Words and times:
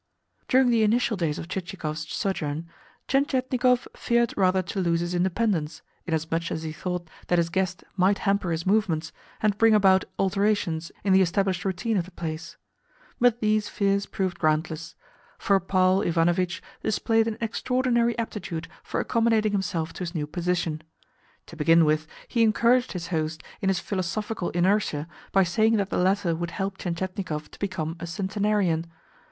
During 0.47 0.71
the 0.71 0.81
initial 0.81 1.15
days 1.15 1.37
of 1.37 1.47
Chichikov's 1.47 2.11
sojourn, 2.11 2.67
Tientietnikov 3.07 3.85
feared 3.95 4.33
rather 4.35 4.63
to 4.63 4.79
lose 4.79 5.01
his 5.01 5.13
independence, 5.13 5.83
inasmuch 6.07 6.49
as 6.51 6.63
he 6.63 6.71
thought 6.71 7.07
that 7.27 7.37
his 7.37 7.51
guest 7.51 7.83
might 7.95 8.17
hamper 8.17 8.49
his 8.49 8.65
movements, 8.65 9.11
and 9.43 9.59
bring 9.59 9.75
about 9.75 10.05
alterations 10.17 10.91
in 11.03 11.13
the 11.13 11.21
established 11.21 11.63
routine 11.63 11.97
of 11.97 12.05
the 12.05 12.11
place. 12.13 12.57
But 13.19 13.41
these 13.41 13.69
fears 13.69 14.07
proved 14.07 14.39
groundless, 14.39 14.95
for 15.37 15.59
Paul 15.59 16.01
Ivanovitch 16.01 16.63
displayed 16.81 17.27
an 17.27 17.37
extraordinary 17.39 18.17
aptitude 18.17 18.67
for 18.81 18.99
accommodating 18.99 19.51
himself 19.51 19.93
to 19.93 19.99
his 19.99 20.15
new 20.15 20.25
position. 20.25 20.81
To 21.45 21.55
begin 21.55 21.85
with, 21.85 22.07
he 22.27 22.41
encouraged 22.41 22.93
his 22.93 23.09
host 23.09 23.43
in 23.61 23.69
his 23.69 23.77
philosophical 23.79 24.49
inertia 24.49 25.07
by 25.31 25.43
saying 25.43 25.77
that 25.77 25.91
the 25.91 25.97
latter 25.97 26.35
would 26.35 26.49
help 26.49 26.79
Tientietnikov 26.79 27.51
to 27.51 27.59
become 27.59 27.95
a 27.99 28.07
centenarian. 28.07 28.87